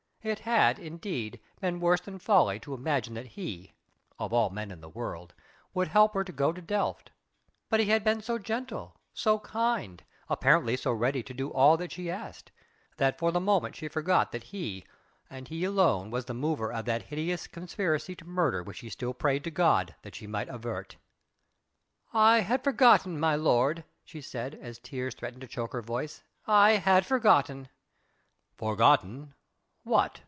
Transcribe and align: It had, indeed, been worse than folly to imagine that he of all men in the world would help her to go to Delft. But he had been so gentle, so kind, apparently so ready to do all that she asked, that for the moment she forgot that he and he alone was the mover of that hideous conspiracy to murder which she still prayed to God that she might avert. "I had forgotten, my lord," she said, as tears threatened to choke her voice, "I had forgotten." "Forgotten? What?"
It 0.23 0.39
had, 0.41 0.77
indeed, 0.77 1.39
been 1.61 1.79
worse 1.79 2.01
than 2.01 2.19
folly 2.19 2.59
to 2.59 2.75
imagine 2.75 3.15
that 3.15 3.25
he 3.29 3.73
of 4.19 4.31
all 4.31 4.51
men 4.51 4.69
in 4.69 4.79
the 4.79 4.87
world 4.87 5.33
would 5.73 5.87
help 5.87 6.13
her 6.13 6.23
to 6.23 6.31
go 6.31 6.53
to 6.53 6.61
Delft. 6.61 7.09
But 7.69 7.79
he 7.79 7.87
had 7.87 8.03
been 8.03 8.21
so 8.21 8.37
gentle, 8.37 8.95
so 9.15 9.39
kind, 9.39 10.03
apparently 10.29 10.77
so 10.77 10.91
ready 10.91 11.23
to 11.23 11.33
do 11.33 11.49
all 11.51 11.75
that 11.77 11.91
she 11.91 12.11
asked, 12.11 12.51
that 12.97 13.17
for 13.17 13.31
the 13.31 13.39
moment 13.39 13.75
she 13.75 13.87
forgot 13.87 14.31
that 14.31 14.43
he 14.43 14.85
and 15.27 15.47
he 15.47 15.63
alone 15.63 16.11
was 16.11 16.25
the 16.25 16.35
mover 16.35 16.71
of 16.71 16.85
that 16.85 17.01
hideous 17.01 17.47
conspiracy 17.47 18.15
to 18.17 18.23
murder 18.25 18.61
which 18.61 18.77
she 18.77 18.89
still 18.91 19.15
prayed 19.15 19.43
to 19.45 19.49
God 19.49 19.95
that 20.03 20.13
she 20.13 20.27
might 20.27 20.49
avert. 20.49 20.97
"I 22.13 22.41
had 22.41 22.63
forgotten, 22.63 23.19
my 23.19 23.33
lord," 23.35 23.85
she 24.05 24.21
said, 24.21 24.53
as 24.61 24.77
tears 24.77 25.15
threatened 25.15 25.41
to 25.41 25.47
choke 25.47 25.73
her 25.73 25.81
voice, 25.81 26.21
"I 26.45 26.73
had 26.73 27.07
forgotten." 27.07 27.69
"Forgotten? 28.55 29.33
What?" 29.83 30.19